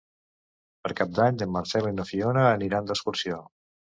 [0.85, 3.41] Per Cap d'Any en Marcel i na Fiona aniran d'excursió.